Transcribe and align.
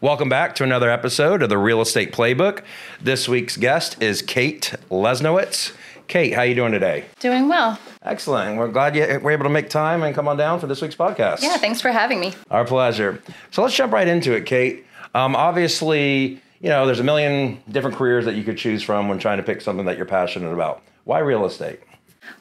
Welcome 0.00 0.28
back 0.28 0.54
to 0.54 0.62
another 0.62 0.90
episode 0.90 1.42
of 1.42 1.48
the 1.48 1.58
Real 1.58 1.80
Estate 1.80 2.12
Playbook. 2.12 2.62
This 3.00 3.28
week's 3.28 3.56
guest 3.56 4.00
is 4.00 4.22
Kate 4.22 4.72
Lesniewicz. 4.92 5.74
Kate, 6.06 6.32
how 6.32 6.42
are 6.42 6.46
you 6.46 6.54
doing 6.54 6.70
today? 6.70 7.06
Doing 7.18 7.48
well. 7.48 7.80
Excellent. 8.02 8.58
We're 8.58 8.68
glad 8.68 8.94
you 8.94 9.18
were 9.18 9.32
able 9.32 9.42
to 9.42 9.50
make 9.50 9.68
time 9.68 10.04
and 10.04 10.14
come 10.14 10.28
on 10.28 10.36
down 10.36 10.60
for 10.60 10.68
this 10.68 10.80
week's 10.80 10.94
podcast. 10.94 11.42
Yeah, 11.42 11.56
thanks 11.56 11.80
for 11.80 11.90
having 11.90 12.20
me. 12.20 12.32
Our 12.48 12.64
pleasure. 12.64 13.20
So 13.50 13.60
let's 13.62 13.74
jump 13.74 13.92
right 13.92 14.06
into 14.06 14.34
it, 14.36 14.46
Kate. 14.46 14.86
Um, 15.16 15.34
obviously, 15.34 16.40
you 16.60 16.68
know, 16.68 16.86
there's 16.86 17.00
a 17.00 17.04
million 17.04 17.60
different 17.68 17.96
careers 17.96 18.24
that 18.26 18.36
you 18.36 18.44
could 18.44 18.56
choose 18.56 18.84
from 18.84 19.08
when 19.08 19.18
trying 19.18 19.38
to 19.38 19.42
pick 19.42 19.60
something 19.60 19.86
that 19.86 19.96
you're 19.96 20.06
passionate 20.06 20.52
about. 20.52 20.80
Why 21.04 21.18
real 21.18 21.44
estate? 21.44 21.80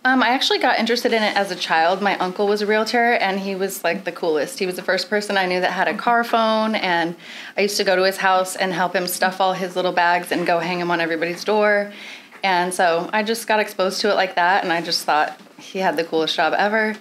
Um, 0.05 0.23
I 0.23 0.29
actually 0.29 0.59
got 0.59 0.79
interested 0.79 1.11
in 1.11 1.21
it 1.21 1.35
as 1.35 1.51
a 1.51 1.55
child. 1.55 2.01
My 2.01 2.17
uncle 2.17 2.47
was 2.47 2.61
a 2.61 2.65
realtor, 2.65 3.13
and 3.13 3.39
he 3.39 3.55
was 3.55 3.83
like 3.83 4.03
the 4.05 4.11
coolest. 4.11 4.59
He 4.59 4.65
was 4.65 4.75
the 4.75 4.81
first 4.81 5.09
person 5.09 5.37
I 5.37 5.45
knew 5.45 5.59
that 5.59 5.71
had 5.71 5.87
a 5.87 5.97
car 5.97 6.23
phone, 6.23 6.75
and 6.75 7.15
I 7.57 7.61
used 7.61 7.77
to 7.77 7.83
go 7.83 7.95
to 7.95 8.03
his 8.03 8.17
house 8.17 8.55
and 8.55 8.71
help 8.71 8.95
him 8.95 9.07
stuff 9.07 9.41
all 9.41 9.53
his 9.53 9.75
little 9.75 9.91
bags 9.91 10.31
and 10.31 10.47
go 10.47 10.59
hang 10.59 10.79
them 10.79 10.91
on 10.91 11.01
everybody's 11.01 11.43
door. 11.43 11.91
And 12.43 12.73
so 12.73 13.09
I 13.11 13.23
just 13.23 13.47
got 13.47 13.59
exposed 13.59 13.99
to 14.01 14.11
it 14.11 14.15
like 14.15 14.35
that, 14.35 14.63
and 14.63 14.71
I 14.71 14.81
just 14.81 15.03
thought 15.03 15.39
he 15.59 15.79
had 15.79 15.97
the 15.97 16.03
coolest 16.03 16.35
job 16.35 16.53
ever. 16.57 16.95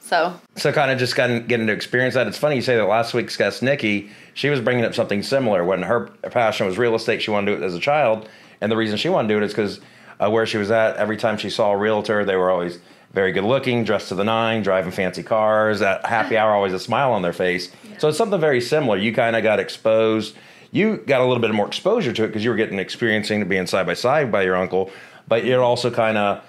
So, 0.00 0.38
so 0.56 0.72
kind 0.72 0.90
of 0.90 0.98
just 0.98 1.14
got 1.14 1.46
getting 1.46 1.68
to 1.68 1.72
experience 1.72 2.14
that. 2.14 2.26
It's 2.26 2.38
funny 2.38 2.56
you 2.56 2.62
say 2.62 2.76
that 2.76 2.84
last 2.84 3.14
week's 3.14 3.36
guest, 3.36 3.62
Nikki, 3.62 4.10
she 4.34 4.50
was 4.50 4.60
bringing 4.60 4.84
up 4.84 4.94
something 4.94 5.22
similar. 5.22 5.64
When 5.64 5.82
her 5.82 6.06
passion 6.30 6.66
was 6.66 6.78
real 6.78 6.94
estate, 6.94 7.22
she 7.22 7.30
wanted 7.30 7.52
to 7.52 7.56
do 7.56 7.62
it 7.62 7.66
as 7.66 7.74
a 7.74 7.80
child, 7.80 8.28
and 8.60 8.72
the 8.72 8.76
reason 8.76 8.96
she 8.96 9.08
wanted 9.08 9.28
to 9.28 9.34
do 9.34 9.38
it 9.38 9.44
is 9.44 9.52
because 9.52 9.80
uh, 10.20 10.30
where 10.30 10.46
she 10.46 10.58
was 10.58 10.70
at, 10.70 10.96
every 10.96 11.16
time 11.16 11.38
she 11.38 11.50
saw 11.50 11.72
a 11.72 11.76
realtor, 11.76 12.24
they 12.24 12.36
were 12.36 12.50
always 12.50 12.78
very 13.12 13.32
good 13.32 13.44
looking, 13.44 13.82
dressed 13.84 14.08
to 14.08 14.14
the 14.14 14.24
nine, 14.24 14.62
driving 14.62 14.92
fancy 14.92 15.22
cars. 15.22 15.82
At 15.82 16.04
happy 16.06 16.36
hour, 16.36 16.52
always 16.52 16.72
a 16.72 16.78
smile 16.78 17.12
on 17.12 17.22
their 17.22 17.32
face. 17.32 17.72
Yeah. 17.88 17.98
So 17.98 18.08
it's 18.08 18.18
something 18.18 18.38
very 18.38 18.60
similar. 18.60 18.96
You 18.96 19.12
kind 19.12 19.34
of 19.34 19.42
got 19.42 19.58
exposed. 19.58 20.36
You 20.70 20.98
got 20.98 21.20
a 21.20 21.24
little 21.24 21.40
bit 21.40 21.52
more 21.52 21.66
exposure 21.66 22.12
to 22.12 22.24
it 22.24 22.26
because 22.28 22.44
you 22.44 22.50
were 22.50 22.56
getting 22.56 22.78
experiencing 22.78 23.40
to 23.40 23.46
being 23.46 23.66
side 23.66 23.86
by 23.86 23.94
side 23.94 24.30
by 24.30 24.42
your 24.42 24.54
uncle, 24.54 24.90
but 25.26 25.44
it 25.44 25.58
also 25.58 25.90
kind 25.90 26.16
of 26.16 26.44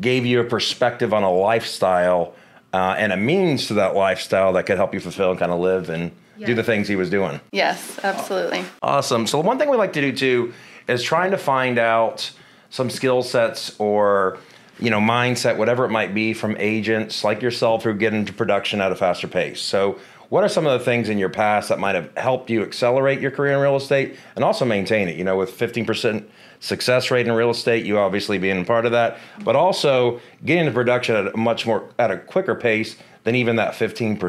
gave 0.00 0.24
you 0.24 0.40
a 0.40 0.44
perspective 0.44 1.12
on 1.12 1.24
a 1.24 1.32
lifestyle 1.32 2.34
uh, 2.72 2.94
and 2.98 3.12
a 3.12 3.16
means 3.16 3.66
to 3.68 3.74
that 3.74 3.96
lifestyle 3.96 4.52
that 4.52 4.66
could 4.66 4.76
help 4.76 4.94
you 4.94 5.00
fulfill 5.00 5.30
and 5.30 5.40
kind 5.40 5.50
of 5.50 5.58
live 5.58 5.88
and 5.88 6.12
do 6.44 6.54
the 6.54 6.62
things 6.62 6.86
he 6.86 6.96
was 6.96 7.08
doing. 7.08 7.40
Yes, 7.50 7.98
absolutely. 8.04 8.62
Awesome. 8.82 9.26
So 9.26 9.40
one 9.40 9.58
thing 9.58 9.70
we 9.70 9.76
like 9.78 9.94
to 9.94 10.02
do 10.02 10.12
too 10.12 10.52
is 10.86 11.02
trying 11.02 11.30
to 11.30 11.38
find 11.38 11.78
out 11.78 12.30
some 12.70 12.90
skill 12.90 13.22
sets 13.22 13.74
or 13.78 14.38
you 14.78 14.90
know 14.90 15.00
mindset 15.00 15.56
whatever 15.56 15.84
it 15.84 15.90
might 15.90 16.14
be 16.14 16.34
from 16.34 16.56
agents 16.58 17.24
like 17.24 17.40
yourself 17.40 17.84
who 17.84 17.94
get 17.94 18.12
into 18.12 18.32
production 18.32 18.80
at 18.80 18.92
a 18.92 18.96
faster 18.96 19.28
pace. 19.28 19.60
So 19.60 19.98
what 20.28 20.44
are 20.44 20.48
some 20.48 20.66
of 20.66 20.78
the 20.78 20.84
things 20.84 21.08
in 21.08 21.18
your 21.18 21.28
past 21.28 21.68
that 21.68 21.78
might 21.78 21.94
have 21.94 22.10
helped 22.16 22.50
you 22.50 22.62
accelerate 22.62 23.20
your 23.20 23.30
career 23.30 23.52
in 23.52 23.60
real 23.60 23.76
estate 23.76 24.16
and 24.34 24.44
also 24.44 24.64
maintain 24.64 25.08
it 25.08 25.16
you 25.16 25.24
know 25.24 25.36
with 25.36 25.56
15% 25.56 26.24
success 26.60 27.10
rate 27.10 27.26
in 27.26 27.32
real 27.32 27.50
estate 27.50 27.84
you 27.84 27.98
obviously 27.98 28.38
being 28.38 28.64
part 28.64 28.86
of 28.86 28.92
that 28.92 29.18
but 29.44 29.56
also 29.56 30.20
getting 30.44 30.66
into 30.66 30.72
production 30.72 31.14
at 31.16 31.34
a 31.34 31.36
much 31.36 31.66
more 31.66 31.88
at 31.98 32.10
a 32.10 32.16
quicker 32.16 32.54
pace 32.54 32.96
than 33.26 33.34
even 33.34 33.56
that 33.56 33.72
15%. 33.74 34.20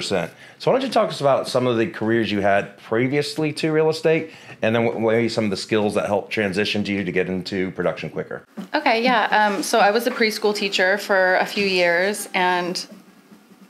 So 0.58 0.72
why 0.72 0.80
don't 0.80 0.88
you 0.88 0.92
talk 0.92 1.10
to 1.10 1.14
us 1.14 1.22
about 1.22 1.48
some 1.48 1.68
of 1.68 1.78
the 1.78 1.86
careers 1.86 2.32
you 2.32 2.42
had 2.42 2.76
previously 2.80 3.54
to 3.54 3.72
real 3.72 3.92
estate 3.92 4.32
and 4.64 4.76
then 4.76 5.04
maybe 5.04 5.30
some 5.30 5.44
of 5.44 5.52
the 5.52 5.58
skills 5.58 5.94
that 5.94 6.08
helped 6.08 6.32
transition 6.32 6.84
to 6.84 6.92
you 6.92 7.04
to 7.04 7.12
get 7.12 7.28
into 7.28 7.70
production 7.72 8.10
quicker? 8.10 8.44
Okay, 8.74 9.04
yeah. 9.04 9.26
Um, 9.28 9.62
so 9.62 9.78
I 9.78 9.92
was 9.92 10.08
a 10.08 10.12
preschool 10.12 10.56
teacher 10.56 10.98
for 10.98 11.36
a 11.36 11.46
few 11.46 11.68
years 11.68 12.28
and 12.34 12.88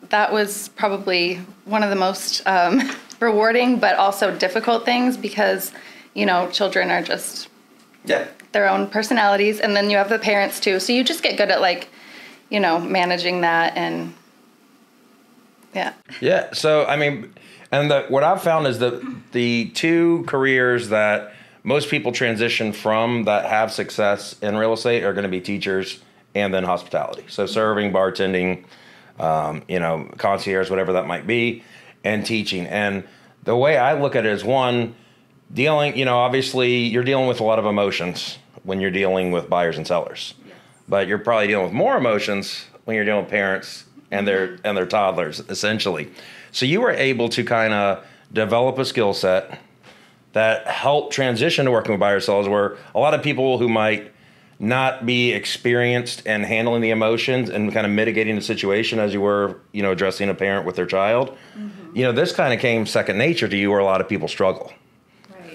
that 0.09 0.31
was 0.31 0.69
probably 0.69 1.35
one 1.65 1.83
of 1.83 1.89
the 1.89 1.95
most 1.95 2.45
um, 2.45 2.81
rewarding 3.19 3.79
but 3.79 3.95
also 3.95 4.35
difficult 4.37 4.85
things 4.85 5.17
because, 5.17 5.71
you 6.13 6.25
know, 6.25 6.49
children 6.51 6.89
are 6.89 7.01
just 7.01 7.49
yeah. 8.05 8.27
their 8.51 8.69
own 8.69 8.87
personalities 8.87 9.59
and 9.59 9.75
then 9.75 9.89
you 9.89 9.97
have 9.97 10.09
the 10.09 10.19
parents 10.19 10.59
too. 10.59 10.79
So 10.79 10.93
you 10.93 11.03
just 11.03 11.23
get 11.23 11.37
good 11.37 11.51
at 11.51 11.61
like, 11.61 11.89
you 12.49 12.59
know, 12.59 12.79
managing 12.79 13.41
that 13.41 13.75
and 13.75 14.13
yeah. 15.73 15.93
Yeah. 16.21 16.53
So 16.53 16.85
I 16.85 16.95
mean, 16.95 17.33
and 17.71 17.91
the, 17.91 18.05
what 18.07 18.23
I've 18.23 18.41
found 18.41 18.67
is 18.67 18.79
that 18.79 19.03
the 19.31 19.69
two 19.71 20.23
careers 20.27 20.89
that 20.89 21.33
most 21.63 21.89
people 21.89 22.13
transition 22.13 22.71
from 22.71 23.25
that 23.25 23.45
have 23.45 23.73
success 23.73 24.39
in 24.41 24.55
real 24.55 24.73
estate 24.73 25.03
are 25.03 25.13
going 25.13 25.23
to 25.23 25.29
be 25.29 25.41
teachers 25.41 25.99
and 26.33 26.53
then 26.53 26.63
hospitality. 26.63 27.25
So 27.27 27.45
serving, 27.45 27.91
bartending, 27.91 28.63
um, 29.19 29.63
you 29.67 29.79
know, 29.79 30.09
concierge, 30.17 30.69
whatever 30.69 30.93
that 30.93 31.07
might 31.07 31.27
be, 31.27 31.63
and 32.03 32.25
teaching. 32.25 32.65
And 32.67 33.03
the 33.43 33.55
way 33.55 33.77
I 33.77 33.99
look 33.99 34.15
at 34.15 34.25
it 34.25 34.31
is 34.31 34.43
one, 34.43 34.95
dealing, 35.53 35.97
you 35.97 36.05
know, 36.05 36.17
obviously 36.17 36.77
you're 36.79 37.03
dealing 37.03 37.27
with 37.27 37.39
a 37.39 37.43
lot 37.43 37.59
of 37.59 37.65
emotions 37.65 38.37
when 38.63 38.81
you're 38.81 38.91
dealing 38.91 39.31
with 39.31 39.49
buyers 39.49 39.77
and 39.77 39.87
sellers. 39.87 40.33
Yes. 40.45 40.55
But 40.89 41.07
you're 41.07 41.19
probably 41.19 41.47
dealing 41.47 41.65
with 41.65 41.73
more 41.73 41.97
emotions 41.97 42.65
when 42.85 42.95
you're 42.95 43.05
dealing 43.05 43.23
with 43.23 43.31
parents 43.31 43.85
and 44.11 44.27
their 44.27 44.57
and 44.63 44.77
their 44.77 44.85
toddlers 44.85 45.39
essentially. 45.49 46.11
So 46.51 46.65
you 46.65 46.81
were 46.81 46.91
able 46.91 47.29
to 47.29 47.43
kind 47.43 47.73
of 47.73 48.05
develop 48.31 48.77
a 48.77 48.85
skill 48.85 49.13
set 49.13 49.59
that 50.33 50.67
helped 50.67 51.13
transition 51.13 51.65
to 51.65 51.71
working 51.71 51.91
with 51.91 51.99
buyers 51.99 52.23
and 52.23 52.25
sellers 52.25 52.47
where 52.47 52.77
a 52.93 52.99
lot 52.99 53.13
of 53.13 53.23
people 53.23 53.57
who 53.57 53.67
might 53.67 54.11
not 54.59 55.05
be 55.05 55.33
experienced 55.33 56.25
in 56.25 56.43
handling 56.43 56.81
the 56.81 56.89
emotions 56.89 57.49
and 57.49 57.71
kind 57.71 57.85
of 57.85 57.91
mitigating 57.91 58.35
the 58.35 58.41
situation 58.41 58.99
as 58.99 59.13
you 59.13 59.21
were, 59.21 59.59
you 59.71 59.83
know, 59.83 59.91
addressing 59.91 60.29
a 60.29 60.33
parent 60.33 60.65
with 60.65 60.75
their 60.75 60.85
child. 60.85 61.37
Mm-hmm. 61.55 61.95
You 61.95 62.03
know, 62.05 62.11
this 62.11 62.31
kind 62.31 62.53
of 62.53 62.59
came 62.59 62.85
second 62.85 63.17
nature 63.17 63.47
to 63.47 63.55
you 63.55 63.69
where 63.69 63.79
a 63.79 63.85
lot 63.85 64.01
of 64.01 64.09
people 64.09 64.27
struggle. 64.27 64.73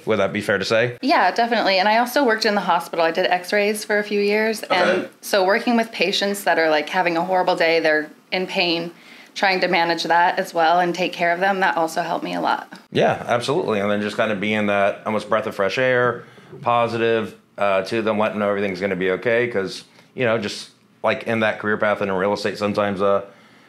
Would 0.06 0.18
that 0.18 0.32
be 0.32 0.40
fair 0.40 0.58
to 0.58 0.64
say? 0.64 0.98
Yeah, 1.00 1.30
definitely. 1.30 1.78
And 1.78 1.88
I 1.88 1.98
also 1.98 2.24
worked 2.24 2.44
in 2.44 2.54
the 2.54 2.60
hospital. 2.60 3.04
I 3.04 3.12
did 3.12 3.26
x 3.26 3.52
rays 3.52 3.84
for 3.84 3.98
a 3.98 4.04
few 4.04 4.20
years. 4.20 4.64
Okay. 4.64 4.76
And 4.76 5.08
so 5.20 5.44
working 5.44 5.76
with 5.76 5.92
patients 5.92 6.44
that 6.44 6.58
are 6.58 6.70
like 6.70 6.88
having 6.88 7.16
a 7.16 7.24
horrible 7.24 7.54
day, 7.54 7.78
they're 7.78 8.10
in 8.32 8.46
pain, 8.46 8.90
trying 9.34 9.60
to 9.60 9.68
manage 9.68 10.02
that 10.04 10.38
as 10.38 10.52
well 10.52 10.80
and 10.80 10.94
take 10.94 11.12
care 11.12 11.32
of 11.32 11.40
them, 11.40 11.60
that 11.60 11.76
also 11.76 12.02
helped 12.02 12.24
me 12.24 12.34
a 12.34 12.40
lot. 12.40 12.72
Yeah, 12.90 13.24
absolutely. 13.28 13.78
And 13.78 13.90
then 13.90 14.00
just 14.00 14.16
kind 14.16 14.32
of 14.32 14.40
being 14.40 14.66
that 14.66 15.06
almost 15.06 15.28
breath 15.28 15.46
of 15.46 15.54
fresh 15.54 15.78
air, 15.78 16.24
positive 16.62 17.38
uh, 17.58 17.82
to 17.82 18.02
them, 18.02 18.18
letting 18.18 18.38
them 18.38 18.46
know 18.46 18.50
everything's 18.50 18.80
going 18.80 18.90
to 18.90 18.96
be 18.96 19.10
okay. 19.12 19.46
Because, 19.46 19.84
you 20.14 20.24
know, 20.24 20.38
just 20.38 20.70
like 21.02 21.24
in 21.24 21.40
that 21.40 21.58
career 21.58 21.76
path 21.76 22.00
and 22.00 22.10
in 22.10 22.16
real 22.16 22.32
estate, 22.32 22.58
sometimes 22.58 23.00
a 23.00 23.26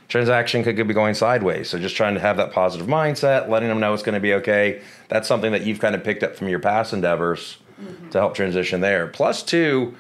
transaction 0.08 0.64
could 0.64 0.76
could 0.76 0.88
be 0.88 0.94
going 0.94 1.14
sideways. 1.14 1.70
So 1.70 1.80
just 1.80 1.96
trying 1.96 2.14
to 2.14 2.20
have 2.20 2.38
that 2.38 2.52
positive 2.52 2.88
mindset, 2.88 3.50
letting 3.50 3.70
them 3.70 3.80
know 3.80 3.94
it's 3.94 4.04
going 4.04 4.14
to 4.14 4.20
be 4.20 4.34
okay. 4.36 4.82
That's 5.10 5.28
something 5.28 5.52
that 5.52 5.66
you've 5.66 5.80
kind 5.80 5.96
of 5.96 6.04
picked 6.04 6.24
up 6.24 6.36
from 6.36 6.50
your 6.50 6.60
past 6.60 6.94
endeavors 6.94 7.58
mm-hmm. 7.82 8.10
to 8.10 8.20
help 8.20 8.36
transition 8.36 8.82
there. 8.82 9.08
Plus, 9.08 9.42
two, 9.44 9.96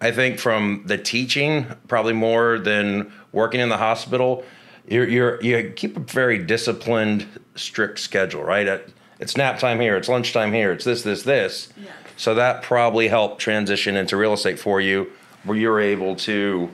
I 0.00 0.12
think 0.12 0.38
from 0.38 0.84
the 0.86 0.96
teaching, 0.96 1.66
probably 1.88 2.12
more 2.12 2.58
than 2.58 3.12
working 3.32 3.60
in 3.60 3.68
the 3.68 3.76
hospital, 3.76 4.44
you're, 4.86 5.08
you're 5.08 5.42
you 5.42 5.72
keep 5.74 5.96
a 5.96 6.00
very 6.00 6.38
disciplined, 6.38 7.26
strict 7.56 7.98
schedule, 7.98 8.42
right? 8.42 8.80
It's 9.20 9.36
nap 9.36 9.58
time 9.58 9.80
here, 9.80 9.96
it's 9.96 10.08
lunchtime 10.08 10.52
here, 10.52 10.72
it's 10.72 10.84
this, 10.84 11.02
this, 11.02 11.22
this. 11.22 11.72
Yeah. 11.76 11.90
So 12.16 12.34
that 12.34 12.62
probably 12.62 13.08
helped 13.08 13.40
transition 13.40 13.96
into 13.96 14.16
real 14.16 14.32
estate 14.32 14.58
for 14.58 14.80
you, 14.80 15.10
where 15.44 15.56
you're 15.56 15.80
able 15.80 16.16
to, 16.16 16.68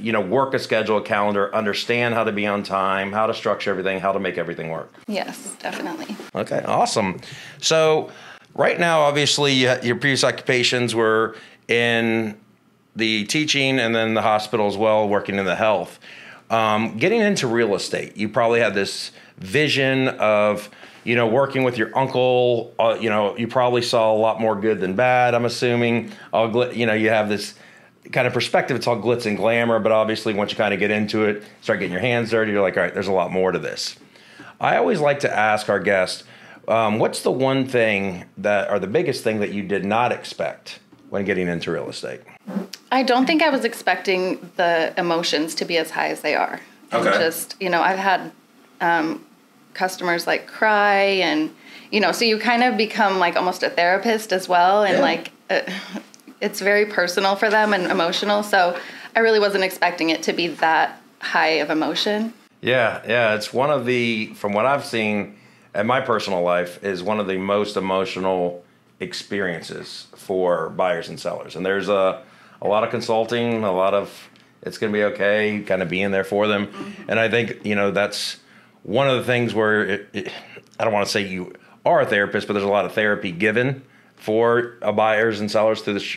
you 0.00 0.12
know, 0.12 0.20
work 0.20 0.54
a 0.54 0.58
schedule, 0.58 0.98
a 0.98 1.02
calendar, 1.02 1.54
understand 1.54 2.14
how 2.14 2.24
to 2.24 2.32
be 2.32 2.46
on 2.46 2.62
time, 2.62 3.12
how 3.12 3.26
to 3.26 3.34
structure 3.34 3.70
everything, 3.70 4.00
how 4.00 4.12
to 4.12 4.18
make 4.18 4.38
everything 4.38 4.70
work. 4.70 4.92
Yes, 5.06 5.56
definitely. 5.60 6.16
Okay, 6.34 6.62
awesome. 6.64 7.20
So 7.60 8.10
right 8.54 8.78
now, 8.78 9.02
obviously, 9.02 9.52
your 9.52 9.96
previous 9.96 10.24
occupations 10.24 10.94
were 10.94 11.36
in 11.68 12.36
the 12.96 13.24
teaching 13.26 13.78
and 13.78 13.94
then 13.94 14.14
the 14.14 14.22
hospital 14.22 14.66
as 14.66 14.76
well, 14.76 15.08
working 15.08 15.36
in 15.36 15.44
the 15.44 15.56
health. 15.56 15.98
Um, 16.48 16.96
getting 16.96 17.20
into 17.20 17.46
real 17.46 17.74
estate, 17.74 18.16
you 18.16 18.28
probably 18.28 18.60
had 18.60 18.74
this 18.74 19.12
vision 19.38 20.08
of, 20.08 20.70
you 21.06 21.14
know, 21.14 21.28
working 21.28 21.62
with 21.62 21.78
your 21.78 21.96
uncle. 21.96 22.74
Uh, 22.78 22.98
you 23.00 23.08
know, 23.08 23.36
you 23.36 23.46
probably 23.46 23.82
saw 23.82 24.12
a 24.12 24.18
lot 24.18 24.40
more 24.40 24.56
good 24.56 24.80
than 24.80 24.94
bad. 24.94 25.34
I'm 25.34 25.44
assuming. 25.44 26.10
All 26.32 26.48
gl- 26.48 26.74
you 26.74 26.84
know, 26.84 26.94
you 26.94 27.10
have 27.10 27.28
this 27.28 27.54
kind 28.12 28.26
of 28.26 28.32
perspective. 28.32 28.76
It's 28.76 28.88
all 28.88 29.00
glitz 29.00 29.24
and 29.24 29.36
glamour, 29.36 29.78
but 29.78 29.92
obviously, 29.92 30.34
once 30.34 30.50
you 30.50 30.56
kind 30.56 30.74
of 30.74 30.80
get 30.80 30.90
into 30.90 31.24
it, 31.24 31.44
start 31.62 31.78
getting 31.78 31.92
your 31.92 32.00
hands 32.00 32.30
dirty, 32.30 32.50
you're 32.50 32.60
like, 32.60 32.76
all 32.76 32.82
right, 32.82 32.92
there's 32.92 33.06
a 33.06 33.12
lot 33.12 33.30
more 33.30 33.52
to 33.52 33.58
this. 33.58 33.96
I 34.60 34.78
always 34.78 35.00
like 35.00 35.20
to 35.20 35.32
ask 35.32 35.68
our 35.68 35.78
guests, 35.78 36.24
um, 36.66 36.98
what's 36.98 37.22
the 37.22 37.30
one 37.30 37.66
thing 37.66 38.24
that, 38.38 38.70
or 38.70 38.78
the 38.78 38.86
biggest 38.86 39.22
thing 39.22 39.40
that 39.40 39.52
you 39.52 39.62
did 39.62 39.84
not 39.84 40.10
expect 40.10 40.80
when 41.10 41.24
getting 41.24 41.46
into 41.46 41.70
real 41.70 41.88
estate? 41.88 42.20
I 42.90 43.02
don't 43.02 43.26
think 43.26 43.42
I 43.42 43.50
was 43.50 43.64
expecting 43.64 44.50
the 44.56 44.92
emotions 44.98 45.54
to 45.56 45.64
be 45.64 45.76
as 45.78 45.90
high 45.90 46.08
as 46.08 46.22
they 46.22 46.34
are. 46.34 46.60
Okay. 46.92 47.08
And 47.08 47.20
just, 47.20 47.54
you 47.60 47.68
know, 47.68 47.82
I've 47.82 47.98
had 47.98 48.32
um, 48.80 49.24
customers 49.76 50.26
like 50.26 50.46
cry 50.46 51.20
and, 51.22 51.54
you 51.90 52.00
know, 52.00 52.12
so 52.12 52.24
you 52.24 52.38
kind 52.38 52.62
of 52.62 52.76
become 52.76 53.18
like 53.18 53.36
almost 53.36 53.62
a 53.62 53.70
therapist 53.70 54.32
as 54.32 54.48
well. 54.48 54.82
And 54.82 54.96
yeah. 54.96 55.02
like, 55.02 55.32
uh, 55.50 55.60
it's 56.40 56.60
very 56.60 56.86
personal 56.86 57.36
for 57.36 57.48
them 57.50 57.72
and 57.72 57.90
emotional. 57.90 58.42
So 58.42 58.78
I 59.14 59.20
really 59.20 59.38
wasn't 59.38 59.64
expecting 59.64 60.10
it 60.10 60.22
to 60.24 60.32
be 60.32 60.48
that 60.48 61.00
high 61.20 61.60
of 61.60 61.70
emotion. 61.70 62.32
Yeah, 62.60 63.02
yeah. 63.06 63.34
It's 63.34 63.52
one 63.52 63.70
of 63.70 63.86
the, 63.86 64.34
from 64.34 64.52
what 64.52 64.66
I've 64.66 64.84
seen, 64.84 65.36
and 65.74 65.86
my 65.86 66.00
personal 66.00 66.42
life 66.42 66.82
is 66.82 67.02
one 67.02 67.20
of 67.20 67.26
the 67.26 67.36
most 67.36 67.76
emotional 67.76 68.64
experiences 68.98 70.06
for 70.16 70.70
buyers 70.70 71.08
and 71.08 71.20
sellers. 71.20 71.54
And 71.54 71.64
there's 71.64 71.88
a 71.88 72.22
a 72.62 72.68
lot 72.68 72.84
of 72.84 72.90
consulting, 72.90 73.64
a 73.64 73.72
lot 73.72 73.94
of 73.94 74.30
it's 74.62 74.78
going 74.78 74.92
to 74.92 74.96
be 74.98 75.04
okay, 75.04 75.62
kind 75.66 75.82
of 75.82 75.88
being 75.88 76.10
there 76.10 76.24
for 76.24 76.46
them. 76.46 76.66
Mm-hmm. 76.66 77.10
And 77.10 77.20
I 77.20 77.28
think 77.28 77.64
you 77.64 77.74
know 77.74 77.90
that's 77.90 78.38
one 78.86 79.08
of 79.08 79.18
the 79.18 79.24
things 79.24 79.52
where 79.52 79.84
it, 79.84 80.08
it, 80.12 80.32
I 80.78 80.84
don't 80.84 80.92
want 80.92 81.06
to 81.06 81.12
say 81.12 81.26
you 81.26 81.52
are 81.84 82.00
a 82.00 82.06
therapist, 82.06 82.46
but 82.46 82.52
there's 82.52 82.64
a 82.64 82.68
lot 82.68 82.84
of 82.84 82.92
therapy 82.92 83.32
given 83.32 83.84
for 84.14 84.76
buyers 84.94 85.40
and 85.40 85.50
sellers 85.50 85.82
through 85.82 85.94
this 85.94 86.16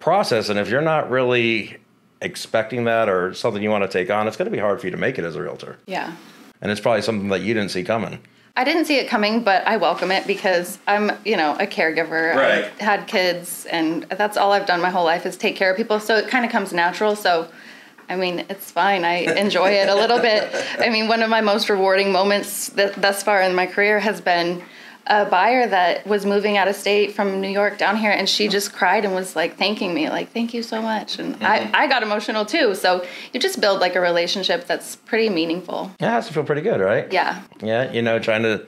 process. 0.00 0.48
And 0.48 0.58
if 0.58 0.70
you're 0.70 0.80
not 0.80 1.10
really 1.10 1.76
expecting 2.22 2.84
that 2.84 3.10
or 3.10 3.34
something 3.34 3.62
you 3.62 3.70
want 3.70 3.84
to 3.84 3.88
take 3.88 4.10
on, 4.10 4.26
it's 4.26 4.38
going 4.38 4.46
to 4.46 4.50
be 4.50 4.58
hard 4.58 4.80
for 4.80 4.86
you 4.86 4.90
to 4.90 4.96
make 4.96 5.18
it 5.18 5.24
as 5.24 5.36
a 5.36 5.42
realtor. 5.42 5.78
Yeah. 5.86 6.16
And 6.62 6.72
it's 6.72 6.80
probably 6.80 7.02
something 7.02 7.28
that 7.28 7.42
you 7.42 7.52
didn't 7.52 7.70
see 7.70 7.84
coming. 7.84 8.20
I 8.56 8.64
didn't 8.64 8.86
see 8.86 8.96
it 8.96 9.06
coming, 9.06 9.44
but 9.44 9.64
I 9.68 9.76
welcome 9.76 10.10
it 10.10 10.26
because 10.26 10.78
I'm, 10.88 11.12
you 11.24 11.36
know, 11.36 11.54
a 11.60 11.66
caregiver. 11.66 12.34
Right. 12.34 12.64
I've 12.64 12.78
had 12.80 13.06
kids, 13.06 13.66
and 13.66 14.02
that's 14.04 14.36
all 14.36 14.50
I've 14.50 14.66
done 14.66 14.80
my 14.80 14.90
whole 14.90 15.04
life 15.04 15.26
is 15.26 15.36
take 15.36 15.54
care 15.54 15.70
of 15.70 15.76
people. 15.76 16.00
So 16.00 16.16
it 16.16 16.28
kind 16.28 16.44
of 16.44 16.50
comes 16.50 16.72
natural. 16.72 17.14
So, 17.14 17.48
I 18.08 18.16
mean, 18.16 18.44
it's 18.48 18.70
fine. 18.70 19.04
I 19.04 19.16
enjoy 19.38 19.70
it 19.70 19.88
a 19.88 19.94
little 19.94 20.18
bit. 20.18 20.50
I 20.78 20.88
mean, 20.88 21.08
one 21.08 21.22
of 21.22 21.30
my 21.30 21.40
most 21.40 21.68
rewarding 21.68 22.12
moments 22.12 22.70
th- 22.70 22.94
thus 22.96 23.22
far 23.22 23.42
in 23.42 23.54
my 23.54 23.66
career 23.66 24.00
has 24.00 24.20
been 24.20 24.62
a 25.08 25.24
buyer 25.24 25.66
that 25.66 26.06
was 26.06 26.26
moving 26.26 26.56
out 26.56 26.68
of 26.68 26.76
state 26.76 27.14
from 27.14 27.40
New 27.40 27.48
York 27.48 27.78
down 27.78 27.96
here, 27.96 28.10
and 28.10 28.28
she 28.28 28.46
just 28.46 28.72
cried 28.72 29.04
and 29.04 29.14
was 29.14 29.34
like 29.34 29.56
thanking 29.56 29.94
me, 29.94 30.10
like 30.10 30.32
"Thank 30.32 30.52
you 30.52 30.62
so 30.62 30.82
much," 30.82 31.18
and 31.18 31.34
mm-hmm. 31.34 31.44
I, 31.44 31.84
I 31.84 31.86
got 31.86 32.02
emotional 32.02 32.44
too. 32.44 32.74
So 32.74 33.04
you 33.32 33.40
just 33.40 33.60
build 33.60 33.80
like 33.80 33.96
a 33.96 34.00
relationship 34.00 34.66
that's 34.66 34.96
pretty 34.96 35.30
meaningful. 35.30 35.90
Yeah, 35.98 36.08
it 36.08 36.10
has 36.10 36.26
to 36.28 36.34
feel 36.34 36.44
pretty 36.44 36.60
good, 36.62 36.80
right? 36.80 37.10
Yeah. 37.10 37.42
Yeah, 37.62 37.90
you 37.90 38.02
know, 38.02 38.18
trying 38.18 38.42
to, 38.42 38.66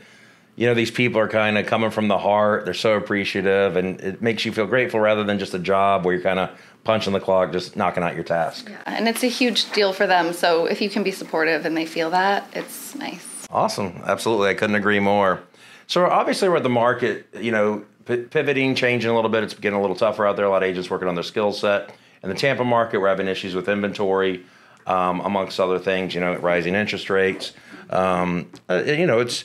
you 0.56 0.66
know, 0.66 0.74
these 0.74 0.90
people 0.90 1.20
are 1.20 1.28
kind 1.28 1.56
of 1.56 1.66
coming 1.66 1.90
from 1.90 2.08
the 2.08 2.18
heart. 2.18 2.64
They're 2.64 2.74
so 2.74 2.94
appreciative, 2.96 3.76
and 3.76 4.00
it 4.00 4.20
makes 4.20 4.44
you 4.44 4.52
feel 4.52 4.66
grateful 4.66 5.00
rather 5.00 5.24
than 5.24 5.38
just 5.38 5.54
a 5.54 5.58
job 5.58 6.04
where 6.04 6.14
you're 6.14 6.22
kind 6.22 6.38
of 6.38 6.50
punching 6.84 7.12
the 7.12 7.20
clock, 7.20 7.52
just 7.52 7.76
knocking 7.76 8.02
out 8.02 8.14
your 8.14 8.24
task. 8.24 8.68
Yeah, 8.68 8.78
and 8.86 9.08
it's 9.08 9.22
a 9.22 9.28
huge 9.28 9.70
deal 9.72 9.92
for 9.92 10.06
them. 10.06 10.32
So 10.32 10.66
if 10.66 10.80
you 10.80 10.90
can 10.90 11.02
be 11.02 11.12
supportive 11.12 11.66
and 11.66 11.76
they 11.76 11.86
feel 11.86 12.10
that, 12.10 12.48
it's 12.52 12.94
nice. 12.94 13.46
Awesome. 13.50 14.00
Absolutely. 14.04 14.48
I 14.48 14.54
couldn't 14.54 14.76
agree 14.76 15.00
more. 15.00 15.42
So 15.86 16.06
obviously 16.06 16.48
we're 16.48 16.58
at 16.58 16.62
the 16.62 16.68
market, 16.68 17.26
you 17.38 17.50
know, 17.50 17.84
pivoting, 18.04 18.74
changing 18.74 19.10
a 19.10 19.14
little 19.14 19.30
bit. 19.30 19.42
It's 19.42 19.54
getting 19.54 19.78
a 19.78 19.80
little 19.80 19.96
tougher 19.96 20.26
out 20.26 20.36
there. 20.36 20.46
A 20.46 20.50
lot 20.50 20.62
of 20.62 20.68
agents 20.68 20.88
working 20.88 21.08
on 21.08 21.14
their 21.14 21.24
skill 21.24 21.52
set. 21.52 21.94
In 22.22 22.28
the 22.28 22.34
Tampa 22.34 22.64
market, 22.64 23.00
we're 23.00 23.08
having 23.08 23.28
issues 23.28 23.54
with 23.54 23.68
inventory, 23.68 24.44
um, 24.86 25.20
amongst 25.20 25.58
other 25.58 25.78
things. 25.78 26.14
You 26.14 26.20
know, 26.20 26.36
rising 26.36 26.74
interest 26.74 27.10
rates. 27.10 27.52
Um, 27.88 28.50
uh, 28.68 28.82
you 28.84 29.06
know, 29.06 29.20
it's 29.20 29.44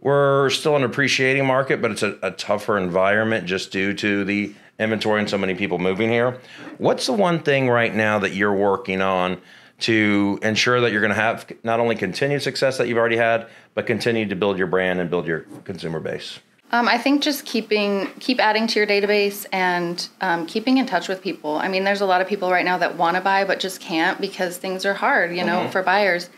we're 0.00 0.50
still 0.50 0.76
an 0.76 0.84
appreciating 0.84 1.44
market, 1.44 1.82
but 1.82 1.90
it's 1.90 2.02
a, 2.02 2.18
a 2.22 2.30
tougher 2.30 2.78
environment 2.78 3.46
just 3.46 3.72
due 3.72 3.94
to 3.94 4.24
the 4.24 4.54
inventory 4.78 5.20
and 5.20 5.28
so 5.28 5.36
many 5.36 5.54
people 5.54 5.78
moving 5.78 6.08
here. 6.08 6.38
What's 6.78 7.06
the 7.06 7.12
one 7.12 7.40
thing 7.40 7.68
right 7.68 7.94
now 7.94 8.18
that 8.20 8.34
you're 8.34 8.54
working 8.54 9.02
on 9.02 9.40
to 9.80 10.38
ensure 10.42 10.80
that 10.80 10.92
you're 10.92 11.00
going 11.00 11.14
to 11.14 11.20
have 11.20 11.50
not 11.62 11.80
only 11.80 11.94
continued 11.94 12.42
success 12.42 12.78
that 12.78 12.88
you've 12.88 12.98
already 12.98 13.16
had, 13.16 13.48
but 13.74 13.86
continue 13.86 14.26
to 14.26 14.36
build 14.36 14.58
your 14.58 14.66
brand 14.66 15.00
and 15.00 15.10
build 15.10 15.26
your 15.26 15.40
consumer 15.64 16.00
base? 16.00 16.40
Um, 16.70 16.86
I 16.86 16.98
think 16.98 17.22
just 17.22 17.46
keeping 17.46 18.08
keep 18.20 18.40
adding 18.40 18.66
to 18.66 18.78
your 18.78 18.86
database 18.86 19.46
and 19.52 20.06
um, 20.20 20.44
keeping 20.46 20.76
in 20.76 20.84
touch 20.84 21.08
with 21.08 21.22
people. 21.22 21.56
I 21.56 21.68
mean, 21.68 21.84
there's 21.84 22.02
a 22.02 22.06
lot 22.06 22.20
of 22.20 22.28
people 22.28 22.50
right 22.50 22.64
now 22.64 22.76
that 22.78 22.96
want 22.96 23.16
to 23.16 23.22
buy 23.22 23.44
but 23.44 23.58
just 23.58 23.80
can't 23.80 24.20
because 24.20 24.58
things 24.58 24.84
are 24.84 24.92
hard, 24.92 25.34
you 25.34 25.44
know, 25.44 25.60
mm-hmm. 25.60 25.70
for 25.70 25.82
buyers. 25.82 26.28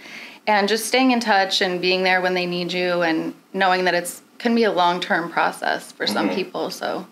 And 0.46 0.68
just 0.68 0.86
staying 0.86 1.12
in 1.12 1.20
touch 1.20 1.60
and 1.60 1.80
being 1.80 2.02
there 2.02 2.20
when 2.20 2.34
they 2.34 2.46
need 2.46 2.72
you, 2.72 3.02
and 3.02 3.34
knowing 3.52 3.84
that 3.84 3.94
it's 3.94 4.22
can 4.38 4.54
be 4.54 4.64
a 4.64 4.72
long 4.72 5.00
term 5.00 5.30
process 5.30 5.92
for 5.92 6.06
some 6.06 6.26
mm-hmm. 6.26 6.34
people. 6.34 6.70
So 6.70 7.06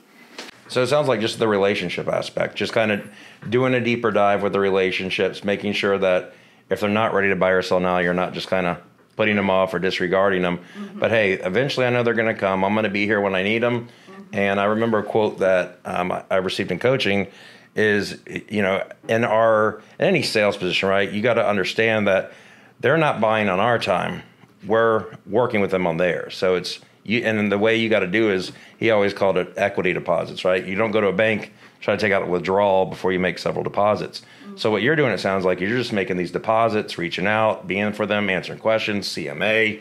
so 0.68 0.82
it 0.82 0.88
sounds 0.88 1.08
like 1.08 1.20
just 1.20 1.38
the 1.38 1.48
relationship 1.48 2.08
aspect, 2.08 2.54
just 2.56 2.72
kind 2.72 2.92
of 2.92 3.02
doing 3.48 3.74
a 3.74 3.80
deeper 3.80 4.10
dive 4.10 4.42
with 4.42 4.52
the 4.52 4.60
relationships, 4.60 5.42
making 5.42 5.72
sure 5.72 5.96
that 5.98 6.34
if 6.68 6.80
they're 6.80 6.90
not 6.90 7.14
ready 7.14 7.30
to 7.30 7.36
buy 7.36 7.50
or 7.50 7.62
sell 7.62 7.80
now, 7.80 7.98
you're 7.98 8.14
not 8.14 8.34
just 8.34 8.48
kind 8.48 8.66
of 8.66 8.78
putting 9.16 9.36
them 9.36 9.48
off 9.48 9.72
or 9.72 9.78
disregarding 9.78 10.42
them. 10.42 10.58
Mm-hmm. 10.58 10.98
But 10.98 11.10
hey, 11.10 11.32
eventually 11.32 11.86
I 11.86 11.90
know 11.90 12.02
they're 12.02 12.14
going 12.14 12.32
to 12.32 12.38
come. 12.38 12.64
I'm 12.64 12.74
going 12.74 12.84
to 12.84 12.90
be 12.90 13.06
here 13.06 13.20
when 13.20 13.34
I 13.34 13.42
need 13.42 13.62
them. 13.62 13.88
Mm-hmm. 13.88 14.22
And 14.32 14.60
I 14.60 14.64
remember 14.64 14.98
a 14.98 15.02
quote 15.02 15.38
that 15.38 15.80
um, 15.86 16.12
I 16.30 16.36
received 16.36 16.70
in 16.70 16.78
coaching 16.78 17.28
is, 17.74 18.18
you 18.48 18.60
know, 18.60 18.86
in 19.08 19.24
our 19.24 19.80
in 19.98 20.06
any 20.06 20.22
sales 20.22 20.56
position, 20.56 20.88
right? 20.88 21.10
You 21.10 21.22
got 21.22 21.34
to 21.34 21.46
understand 21.46 22.08
that 22.08 22.32
they're 22.80 22.96
not 22.96 23.20
buying 23.20 23.48
on 23.48 23.60
our 23.60 23.78
time. 23.78 24.22
We're 24.66 25.06
working 25.26 25.60
with 25.60 25.70
them 25.70 25.86
on 25.86 25.96
theirs. 25.96 26.36
So 26.36 26.54
it's 26.54 26.80
you, 27.04 27.20
and 27.20 27.50
the 27.50 27.58
way 27.58 27.76
you 27.76 27.88
got 27.88 28.00
to 28.00 28.06
do 28.06 28.30
is 28.30 28.52
he 28.78 28.90
always 28.90 29.14
called 29.14 29.38
it 29.38 29.52
equity 29.56 29.92
deposits, 29.92 30.44
right? 30.44 30.64
You 30.64 30.74
don't 30.74 30.90
go 30.90 31.00
to 31.00 31.08
a 31.08 31.12
bank 31.12 31.52
try 31.80 31.94
to 31.94 32.00
take 32.00 32.12
out 32.12 32.22
a 32.22 32.26
withdrawal 32.26 32.86
before 32.86 33.12
you 33.12 33.18
make 33.18 33.38
several 33.38 33.62
deposits. 33.62 34.22
Mm-hmm. 34.44 34.56
So 34.56 34.70
what 34.70 34.82
you're 34.82 34.96
doing, 34.96 35.12
it 35.12 35.18
sounds 35.18 35.44
like 35.44 35.60
you're 35.60 35.70
just 35.70 35.92
making 35.92 36.16
these 36.16 36.30
deposits, 36.30 36.98
reaching 36.98 37.26
out, 37.26 37.66
being 37.66 37.92
for 37.92 38.06
them, 38.06 38.28
answering 38.28 38.58
questions, 38.58 39.08
CMA, 39.08 39.80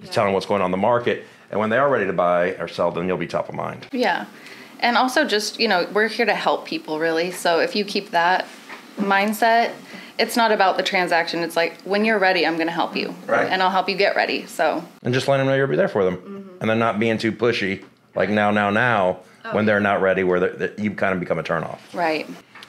yeah. 0.00 0.10
telling 0.10 0.34
what's 0.34 0.46
going 0.46 0.60
on 0.60 0.66
in 0.66 0.70
the 0.72 0.76
market, 0.76 1.24
and 1.50 1.60
when 1.60 1.70
they 1.70 1.78
are 1.78 1.88
ready 1.88 2.06
to 2.06 2.12
buy 2.12 2.54
or 2.56 2.68
sell, 2.68 2.90
then 2.90 3.06
you'll 3.06 3.16
be 3.16 3.26
top 3.26 3.48
of 3.48 3.54
mind. 3.54 3.86
Yeah, 3.92 4.26
and 4.80 4.96
also 4.96 5.24
just 5.24 5.58
you 5.58 5.68
know 5.68 5.88
we're 5.92 6.08
here 6.08 6.26
to 6.26 6.34
help 6.34 6.66
people 6.66 6.98
really. 6.98 7.30
So 7.30 7.60
if 7.60 7.74
you 7.74 7.84
keep 7.84 8.10
that 8.10 8.46
mindset 8.96 9.72
it's 10.18 10.36
not 10.36 10.52
about 10.52 10.76
the 10.76 10.82
transaction. 10.82 11.40
It's 11.40 11.56
like 11.56 11.80
when 11.82 12.04
you're 12.04 12.18
ready, 12.18 12.46
I'm 12.46 12.56
going 12.56 12.66
to 12.66 12.72
help 12.72 12.96
you, 12.96 13.14
right? 13.26 13.48
And 13.48 13.62
I'll 13.62 13.70
help 13.70 13.88
you 13.88 13.96
get 13.96 14.16
ready. 14.16 14.46
So 14.46 14.84
and 15.02 15.14
just 15.14 15.28
letting 15.28 15.46
them 15.46 15.52
know 15.52 15.56
you'll 15.56 15.68
be 15.68 15.76
there 15.76 15.88
for 15.88 16.04
them, 16.04 16.16
mm-hmm. 16.16 16.60
and 16.60 16.70
then 16.70 16.78
not 16.78 16.98
being 16.98 17.18
too 17.18 17.32
pushy, 17.32 17.84
like 18.14 18.28
now, 18.28 18.50
now, 18.50 18.70
now, 18.70 19.20
oh, 19.44 19.54
when 19.54 19.64
they're 19.66 19.80
not 19.80 20.00
ready, 20.02 20.24
where 20.24 20.72
you 20.78 20.90
kind 20.92 21.14
of 21.14 21.20
become 21.20 21.38
a 21.38 21.42
turnoff. 21.42 21.78
Right. 21.94 22.28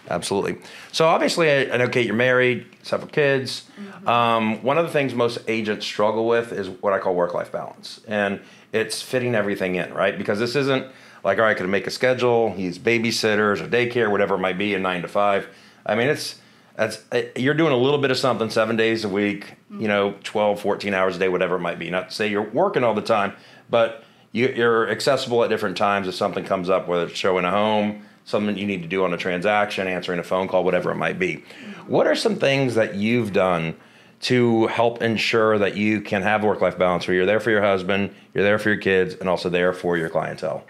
Absolutely. 0.10 0.58
So 0.92 1.08
obviously, 1.08 1.52
I, 1.52 1.74
I 1.74 1.78
know 1.78 1.88
Kate, 1.88 2.06
you're 2.06 2.16
married, 2.16 2.66
several 2.82 3.10
kids. 3.10 3.70
Mm-hmm. 3.80 4.08
Um, 4.08 4.64
one 4.64 4.78
of 4.78 4.86
the 4.86 4.92
things 4.92 5.14
most 5.14 5.40
agents 5.48 5.86
struggle 5.86 6.28
with 6.28 6.52
is 6.52 6.68
what 6.68 6.94
I 6.94 7.00
call 7.00 7.14
work-life 7.16 7.52
balance, 7.52 8.02
and 8.08 8.40
it's 8.72 9.02
fitting 9.02 9.36
everything 9.36 9.76
in, 9.76 9.94
right? 9.94 10.18
Because 10.18 10.40
this 10.40 10.56
isn't 10.56 10.88
like, 11.24 11.38
all 11.38 11.44
right, 11.44 11.52
I 11.52 11.54
can 11.54 11.70
make 11.70 11.86
a 11.86 11.92
schedule, 11.92 12.54
He's 12.54 12.80
babysitters 12.80 13.62
or 13.62 13.68
daycare, 13.68 14.10
whatever 14.10 14.36
it 14.36 14.40
might 14.40 14.58
be, 14.58 14.74
in 14.74 14.82
nine 14.82 15.02
to 15.02 15.08
five. 15.08 15.48
I 15.86 15.96
mean, 15.96 16.08
it's 16.08 16.40
that's 16.80 17.04
uh, 17.12 17.24
you're 17.36 17.54
doing 17.54 17.74
a 17.74 17.78
little 17.78 18.00
bit 18.00 18.10
of 18.10 18.18
something 18.18 18.50
seven 18.50 18.78
days 18.78 19.04
a 19.04 19.10
week 19.10 19.54
you 19.70 19.88
know 19.88 20.16
12 20.24 20.62
14 20.62 20.94
hours 20.94 21.18
a 21.18 21.20
day 21.20 21.28
whatever 21.28 21.58
it 21.58 21.60
might 21.60 21.78
be. 21.78 21.90
Not 21.90 22.10
to 22.10 22.16
say 22.16 22.30
you're 22.30 22.50
working 22.50 22.84
all 22.84 22.94
the 22.94 23.02
time 23.02 23.34
but 23.70 24.06
you, 24.32 24.66
are 24.66 24.90
accessible 24.90 25.44
at 25.44 25.50
different 25.50 25.76
times 25.76 26.08
if 26.08 26.16
something 26.16 26.46
comes 26.46 26.70
up 26.70 26.88
whether 26.88 27.06
it's 27.06 27.18
showing 27.18 27.44
a 27.44 27.52
home 27.52 28.04
something 28.24 28.58
you 28.58 28.66
need 28.66 28.82
to 28.82 28.88
do 28.88 29.04
on 29.04 29.14
a 29.14 29.18
transaction 29.18 29.88
answering 29.88 30.20
a 30.20 30.24
phone 30.24 30.48
call 30.48 30.64
whatever 30.64 30.92
it 30.92 30.96
might 30.96 31.20
be. 31.20 31.44
What 31.88 32.08
are 32.08 32.16
some 32.16 32.38
things 32.38 32.76
that 32.76 32.96
you've 32.96 33.34
done 33.34 33.76
to 34.22 34.68
help 34.68 35.02
ensure 35.02 35.58
that 35.58 35.76
you 35.76 36.02
can 36.02 36.22
have 36.22 36.44
work-life 36.44 36.78
balance 36.78 37.08
where 37.08 37.16
you're 37.16 37.26
there 37.26 37.40
for 37.40 37.52
your 37.52 37.62
husband 37.62 38.14
you're 38.34 38.44
there 38.44 38.60
for 38.60 38.70
your 38.70 38.78
kids 38.78 39.16
and 39.16 39.28
also 39.28 39.50
there 39.50 39.74
for 39.74 39.98
your 39.98 40.08
clientele? 40.08 40.64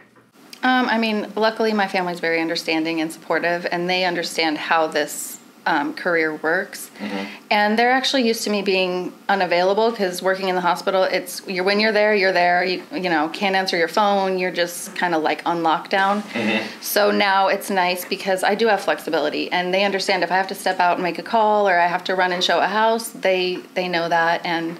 Um, 0.63 0.89
i 0.89 0.97
mean 0.97 1.31
luckily 1.35 1.71
my 1.71 1.87
family's 1.87 2.19
very 2.19 2.41
understanding 2.41 2.99
and 2.99 3.11
supportive 3.13 3.67
and 3.71 3.87
they 3.87 4.05
understand 4.05 4.57
how 4.57 4.87
this 4.87 5.38
um, 5.69 5.93
career 5.93 6.33
works. 6.35 6.89
Mm-hmm. 6.97 7.25
And 7.51 7.77
they're 7.77 7.91
actually 7.91 8.27
used 8.27 8.43
to 8.45 8.49
me 8.49 8.63
being 8.63 9.13
unavailable 9.29 9.91
because 9.91 10.19
working 10.19 10.49
in 10.49 10.55
the 10.55 10.61
hospital, 10.61 11.03
it's 11.03 11.47
you're 11.47 11.63
when 11.63 11.79
you're 11.79 11.91
there, 11.91 12.15
you're 12.15 12.31
there. 12.31 12.63
You 12.63 12.83
you 12.91 13.09
know 13.09 13.29
can't 13.29 13.55
answer 13.55 13.77
your 13.77 13.87
phone. 13.87 14.39
You're 14.39 14.51
just 14.51 14.95
kind 14.95 15.13
of 15.13 15.21
like 15.21 15.45
on 15.45 15.61
lockdown. 15.61 16.23
Mm-hmm. 16.23 16.81
So 16.81 17.11
now 17.11 17.49
it's 17.49 17.69
nice 17.69 18.03
because 18.03 18.43
I 18.43 18.55
do 18.55 18.67
have 18.67 18.81
flexibility, 18.81 19.51
and 19.51 19.71
they 19.71 19.83
understand 19.83 20.23
if 20.23 20.31
I 20.31 20.37
have 20.37 20.47
to 20.47 20.55
step 20.55 20.79
out 20.79 20.95
and 20.95 21.03
make 21.03 21.19
a 21.19 21.23
call 21.23 21.69
or 21.69 21.79
I 21.79 21.85
have 21.85 22.03
to 22.05 22.15
run 22.15 22.33
and 22.33 22.43
show 22.43 22.59
a 22.59 22.67
house, 22.67 23.09
they 23.09 23.57
they 23.75 23.87
know 23.87 24.09
that, 24.09 24.43
and 24.43 24.79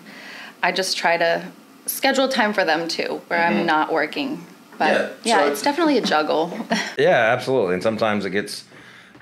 I 0.64 0.72
just 0.72 0.98
try 0.98 1.18
to 1.18 1.46
schedule 1.86 2.28
time 2.28 2.54
for 2.54 2.66
them 2.66 2.88
too, 2.88 3.22
where 3.28 3.40
mm-hmm. 3.40 3.60
I'm 3.60 3.66
not 3.68 3.94
working. 3.94 4.44
But 4.80 4.92
yeah, 4.92 5.10
yeah 5.24 5.38
so 5.38 5.44
it's, 5.44 5.54
it's 5.54 5.62
definitely 5.62 5.98
a 6.00 6.02
juggle. 6.02 6.58
yeah, 6.98 7.36
absolutely, 7.36 7.76
and 7.76 7.84
sometimes 7.84 8.26
it 8.26 8.32
gets 8.32 8.64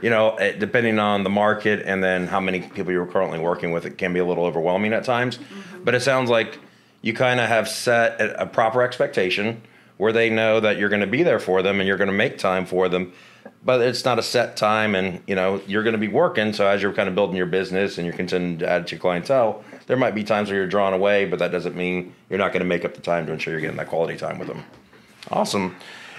you 0.02 0.10
know, 0.10 0.36
eh, 0.36 0.54
depending 0.58 1.00
on 1.00 1.24
the 1.24 1.30
market 1.30 1.84
and 1.86 2.04
then 2.04 2.28
how 2.28 2.40
many 2.40 2.62
people 2.62 2.92
you're 2.92 3.06
currently 3.06 3.40
working 3.40 3.72
with, 3.72 3.86
it 3.86 3.98
can 3.98 4.14
be 4.14 4.20
a 4.20 4.26
little 4.26 4.46
overwhelming 4.46 4.94
at 4.94 5.04
times. 5.04 5.38
Mm-hmm. 5.38 5.84
But 5.84 5.96
it 5.96 6.02
sounds 6.02 6.30
like 6.30 6.60
you 7.02 7.14
kind 7.14 7.40
of 7.40 7.48
have 7.48 7.68
set 7.68 8.20
a, 8.20 8.46
proper 8.46 8.82
expectation 8.82 9.62
where 9.98 10.12
they 10.12 10.30
know 10.30 10.60
that 10.60 10.78
you're 10.78 10.90
going 10.90 11.02
to 11.02 11.08
be 11.08 11.24
there 11.24 11.40
for 11.40 11.62
them 11.62 11.80
and 11.80 11.88
you're 11.88 11.98
going 11.98 12.10
to 12.10 12.14
make 12.14 12.38
time 12.38 12.66
for 12.66 12.90
them. 12.90 13.14
But 13.64 13.82
it's 13.82 14.06
not 14.06 14.20
a 14.20 14.24
set 14.24 14.56
time, 14.56 14.94
and 14.94 15.22
you 15.26 15.36
know 15.36 15.62
you're 15.68 15.84
going 15.84 15.94
to 15.94 16.00
be 16.00 16.08
working. 16.08 16.54
So 16.54 16.68
as 16.68 16.82
you're 16.82 16.94
kind 16.94 17.10
of 17.10 17.16
building 17.16 17.36
your 17.36 17.48
business 17.48 17.98
and 17.98 18.06
you're 18.06 18.16
continuing 18.16 18.60
to 18.60 18.70
add 18.70 18.88
to 18.88 18.96
your 18.96 19.02
clientele, 19.02 19.64
there 19.88 19.98
might 19.98 20.16
be 20.16 20.24
times 20.24 20.50
where 20.50 20.58
you're 20.58 20.68
drawn 20.68 20.94
away, 20.94 21.26
but 21.26 21.40
that 21.40 21.52
doesn't 21.52 21.76
mean 21.76 22.14
you're 22.30 22.40
not 22.40 22.52
going 22.52 22.62
to 22.62 22.68
make 22.68 22.86
up 22.86 22.94
the 22.94 23.02
time 23.02 23.26
to 23.26 23.34
ensure 23.34 23.54
you're 23.54 23.62
getting 23.62 23.78
that 23.78 23.88
quality 23.88 24.18
time 24.18 24.38
with 24.38 24.48
them. 24.48 24.64
Awesome. 25.32 25.76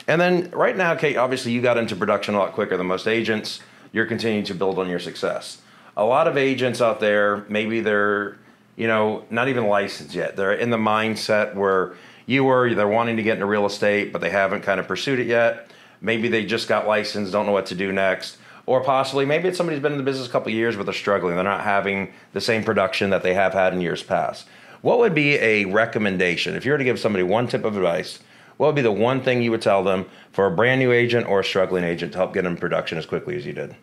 And 0.09 0.21
then 0.21 0.51
right 0.51 0.77
now, 0.77 0.97
Kate, 0.97 1.17
obviously 1.17 1.53
you 1.53 1.63
got 1.63 1.77
into 1.77 1.95
production 1.95 2.35
a 2.35 2.39
lot 2.39 2.55
quicker 2.55 2.77
than 2.77 2.87
most 2.87 3.07
agents 3.07 3.61
you're 3.93 4.07
continuing 4.07 4.45
to 4.45 4.55
build 4.55 4.81
on 4.81 4.89
your 4.89 4.99
success. 4.99 5.61
A 5.97 6.05
lot 6.05 6.27
of 6.27 6.37
agents 6.37 6.81
out 6.81 6.99
there, 6.99 7.45
maybe 7.49 7.81
they're, 7.81 8.37
you 8.75 8.89
know, 8.89 9.25
not 9.31 9.49
even 9.49 9.67
licensed 9.67 10.15
yet. 10.15 10.35
They're 10.35 10.55
in 10.55 10.71
the 10.71 10.77
mindset 10.77 11.55
where, 11.55 11.95
you 12.29 12.45
were. 12.45 12.73
They're 12.75 12.87
wanting 12.87 13.17
to 13.17 13.23
get 13.23 13.35
into 13.35 13.47
real 13.47 13.67
estate, 13.67 14.13
but 14.13 14.21
they 14.21 14.31
haven't 14.31 14.61
kind 14.61 14.79
of 14.79 14.87
pursued 14.87 15.19
it 15.19 15.27
yet. 15.27 15.71
Maybe 16.01 16.29
they 16.29 16.45
just 16.45 16.69
got 16.69 16.87
licensed, 16.87 17.33
don't 17.33 17.47
know 17.47 17.53
what 17.53 17.67
to 17.67 17.75
do 17.75 17.91
next. 17.91 18.37
Or 18.67 18.85
possibly, 18.85 19.25
maybe 19.25 19.49
it's 19.49 19.57
somebody 19.57 19.77
who's 19.77 19.83
been 19.83 19.93
in 19.93 19.99
the 19.99 20.05
business 20.05 20.29
a 20.29 20.31
couple 20.31 20.53
years, 20.53 20.77
but 20.77 20.85
they're 20.85 20.93
struggling. 20.93 21.35
They're 21.35 21.43
not 21.43 21.65
having 21.65 22.13
the 22.35 22.41
same 22.41 22.63
production 22.63 23.09
that 23.11 23.23
they 23.23 23.33
have 23.33 23.55
had 23.55 23.73
in 23.73 23.81
years 23.81 24.03
past. 24.03 24.47
What 24.83 24.99
would 24.99 25.15
be 25.15 25.37
a 25.37 25.65
recommendation 25.65 26.55
if 26.55 26.67
you 26.67 26.73
were 26.73 26.79
to 26.79 26.85
give 26.85 27.01
somebody 27.01 27.25
one 27.25 27.49
tip 27.49 27.65
of 27.65 27.77
advice? 27.77 28.21
What 28.59 28.67
would 28.67 28.75
be 28.75 28.83
the 28.83 28.93
one 28.93 29.23
thing 29.23 29.41
you 29.41 29.51
would 29.51 29.63
tell 29.63 29.83
them 29.83 30.07
for 30.33 30.47
a 30.47 30.51
brand 30.51 30.81
new 30.81 30.93
agent 30.93 31.27
or 31.27 31.41
a 31.41 31.45
struggling 31.45 31.85
agent 31.85 32.13
to 32.13 32.19
help 32.19 32.35
get 32.35 32.43
them 32.45 32.57
production 32.57 32.99
as 32.99 33.07
quickly 33.07 33.37
as 33.37 33.47
you 33.47 33.55
did? 33.55 33.75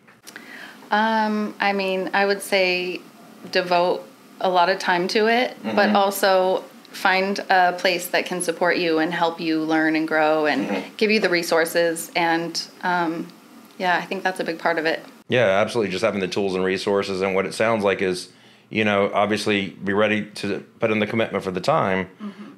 Um, 0.90 1.54
I 1.58 1.72
mean, 1.72 2.10
I 2.12 2.26
would 2.26 2.42
say 2.42 3.00
devote 3.50 4.06
a 4.40 4.48
lot 4.48 4.68
of 4.68 4.78
time 4.78 5.08
to 5.08 5.26
it, 5.26 5.56
but 5.62 5.94
also 5.96 6.62
find 6.90 7.38
a 7.50 7.72
place 7.72 8.08
that 8.08 8.26
can 8.26 8.40
support 8.40 8.76
you 8.76 8.98
and 8.98 9.12
help 9.12 9.40
you 9.40 9.60
learn 9.60 9.96
and 9.96 10.06
grow 10.06 10.46
and 10.46 10.84
give 10.96 11.10
you 11.10 11.20
the 11.20 11.28
resources. 11.28 12.10
And 12.14 12.62
um, 12.82 13.28
yeah, 13.78 13.96
I 13.96 14.02
think 14.02 14.22
that's 14.22 14.40
a 14.40 14.44
big 14.44 14.58
part 14.58 14.78
of 14.78 14.86
it. 14.86 15.04
Yeah, 15.28 15.46
absolutely. 15.46 15.90
Just 15.90 16.04
having 16.04 16.20
the 16.20 16.28
tools 16.28 16.54
and 16.54 16.64
resources, 16.64 17.20
and 17.20 17.34
what 17.34 17.46
it 17.46 17.54
sounds 17.54 17.82
like 17.82 18.00
is, 18.00 18.28
you 18.70 18.84
know, 18.84 19.10
obviously 19.12 19.70
be 19.70 19.92
ready 19.92 20.26
to 20.26 20.60
put 20.80 20.90
in 20.90 20.98
the 20.98 21.06
commitment 21.06 21.42
for 21.42 21.50
the 21.50 21.60
time, 21.60 22.08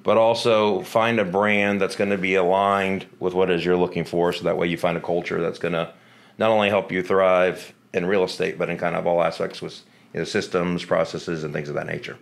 but 0.02 0.16
also 0.16 0.82
find 0.82 1.18
a 1.18 1.24
brand 1.24 1.80
that's 1.80 1.96
going 1.96 2.10
to 2.10 2.18
be 2.18 2.34
aligned 2.34 3.06
with 3.18 3.34
what 3.34 3.50
it 3.50 3.56
is 3.56 3.64
you're 3.64 3.76
looking 3.76 4.04
for. 4.04 4.32
So 4.32 4.44
that 4.44 4.56
way 4.56 4.66
you 4.66 4.76
find 4.76 4.96
a 4.96 5.00
culture 5.00 5.40
that's 5.40 5.58
going 5.58 5.74
to 5.74 5.92
not 6.38 6.50
only 6.50 6.68
help 6.68 6.92
you 6.92 7.02
thrive 7.02 7.72
in 7.92 8.06
real 8.06 8.24
estate, 8.24 8.58
but 8.58 8.70
in 8.70 8.78
kind 8.78 8.96
of 8.96 9.06
all 9.06 9.22
aspects 9.22 9.60
with 9.60 9.82
you 10.14 10.20
know, 10.20 10.24
systems, 10.24 10.84
processes, 10.84 11.44
and 11.44 11.52
things 11.52 11.68
of 11.68 11.74
that 11.74 11.86
nature. 11.86 12.16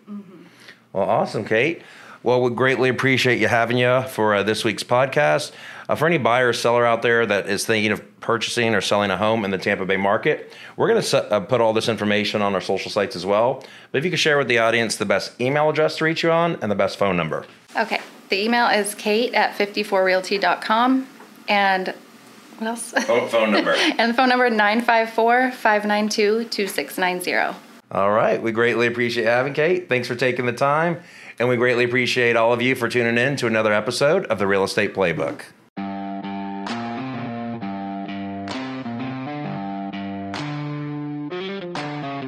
Well, 0.92 1.08
awesome, 1.08 1.44
Kate. 1.44 1.82
Well, 2.22 2.42
we 2.42 2.50
greatly 2.50 2.88
appreciate 2.88 3.40
you 3.40 3.46
having 3.46 3.76
you 3.76 4.02
for 4.02 4.34
uh, 4.34 4.42
this 4.42 4.64
week's 4.64 4.82
podcast. 4.82 5.52
Uh, 5.88 5.94
for 5.94 6.06
any 6.06 6.18
buyer 6.18 6.48
or 6.48 6.52
seller 6.52 6.84
out 6.84 7.02
there 7.02 7.24
that 7.24 7.48
is 7.48 7.64
thinking 7.64 7.92
of 7.92 8.20
purchasing 8.20 8.74
or 8.74 8.80
selling 8.80 9.12
a 9.12 9.16
home 9.16 9.44
in 9.44 9.52
the 9.52 9.58
Tampa 9.58 9.84
Bay 9.84 9.96
market, 9.96 10.52
we're 10.76 10.88
going 10.88 11.00
to 11.00 11.32
uh, 11.32 11.38
put 11.38 11.60
all 11.60 11.72
this 11.72 11.88
information 11.88 12.42
on 12.42 12.54
our 12.54 12.60
social 12.60 12.90
sites 12.90 13.14
as 13.14 13.24
well. 13.24 13.62
But 13.92 13.98
if 13.98 14.04
you 14.04 14.10
could 14.10 14.18
share 14.18 14.38
with 14.38 14.48
the 14.48 14.58
audience 14.58 14.96
the 14.96 15.04
best 15.04 15.40
email 15.40 15.70
address 15.70 15.98
to 15.98 16.04
reach 16.04 16.24
you 16.24 16.32
on 16.32 16.56
and 16.60 16.72
the 16.72 16.74
best 16.74 16.98
phone 16.98 17.16
number. 17.16 17.46
Okay, 17.78 18.00
the 18.28 18.42
email 18.42 18.68
is 18.68 18.94
kate 18.94 19.34
at 19.34 19.56
54realty.com. 19.56 21.06
And 21.48 21.94
what 22.58 22.66
else? 22.68 22.94
Oh, 23.08 23.26
phone 23.28 23.52
number. 23.52 23.72
and 23.98 24.10
the 24.10 24.14
phone 24.14 24.28
number 24.28 24.48
954 24.48 25.52
592 25.52 26.44
2690. 26.44 27.58
all 27.90 28.10
right. 28.10 28.42
We 28.42 28.52
greatly 28.52 28.86
appreciate 28.86 29.26
having 29.26 29.52
Kate. 29.52 29.88
Thanks 29.88 30.08
for 30.08 30.14
taking 30.16 30.46
the 30.46 30.52
time. 30.52 31.00
And 31.38 31.48
we 31.48 31.56
greatly 31.56 31.84
appreciate 31.84 32.34
all 32.34 32.52
of 32.52 32.62
you 32.62 32.74
for 32.74 32.88
tuning 32.88 33.18
in 33.18 33.36
to 33.36 33.46
another 33.46 33.72
episode 33.72 34.24
of 34.26 34.38
the 34.38 34.46
Real 34.46 34.64
Estate 34.64 34.94
Playbook. 34.94 35.42